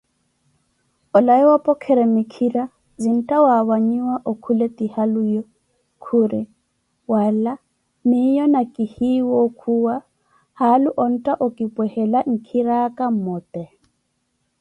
Olawe 1.17 1.43
wapokhere 1.51 2.03
mikhira 2.15 2.63
zintta 3.01 3.35
waawanyiwa 3.45 4.15
okhule 4.31 4.65
ti 4.77 4.85
halwiyo, 4.95 5.43
Khuri: 6.03 6.41
Wala, 7.11 7.53
miiyo 8.07 8.43
nakihiiwo 8.53 9.33
okhuwa, 9.45 9.95
haalu 10.59 10.89
ontta 11.03 11.33
okipwehela 11.45 12.19
nkhira 12.33 12.73
aka 12.87 13.05
mmote. 13.13 13.63